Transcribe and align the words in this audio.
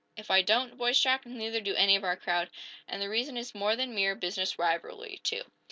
"If 0.17 0.31
I 0.31 0.41
don't," 0.41 0.73
voiced 0.73 1.03
Jack, 1.03 1.27
"neither 1.27 1.61
do 1.61 1.75
any 1.75 1.95
of 1.95 2.03
our 2.03 2.15
crowd. 2.17 2.49
And 2.87 2.99
the 2.99 3.07
reason 3.07 3.37
is 3.37 3.53
more 3.53 3.75
than 3.75 3.93
mere 3.93 4.15
business 4.15 4.57
rivalry, 4.57 5.19
too." 5.21 5.43